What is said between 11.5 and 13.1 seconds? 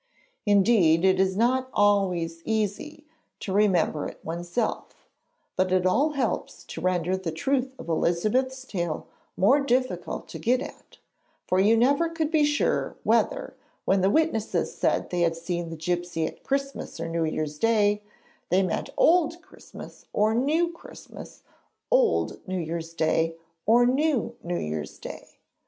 you never could be sure